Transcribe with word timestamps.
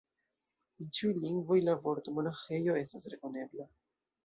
En 0.83 0.89
ĉiuj 0.99 1.11
lingvoj 1.25 1.59
la 1.67 1.77
vorto 1.85 2.15
monaĥejo 2.17 2.81
estas 2.83 3.09
rekonebla. 3.15 3.71